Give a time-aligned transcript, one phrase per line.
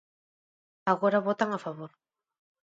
[0.91, 1.91] Agora votan a favor.